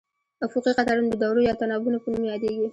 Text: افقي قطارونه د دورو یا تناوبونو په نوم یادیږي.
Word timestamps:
افقي 0.45 0.71
قطارونه 0.77 1.07
د 1.11 1.15
دورو 1.23 1.39
یا 1.49 1.53
تناوبونو 1.61 2.01
په 2.03 2.07
نوم 2.13 2.23
یادیږي. 2.31 2.67